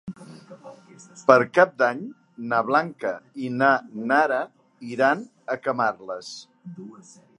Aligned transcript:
Per 1.31 1.35
Cap 1.57 1.75
d'Any 1.81 1.99
na 2.53 2.61
Blanca 2.69 3.11
i 3.49 3.51
na 3.59 3.69
Nara 4.13 4.41
iran 4.97 5.23
a 5.57 5.59
Camarles. 5.67 6.33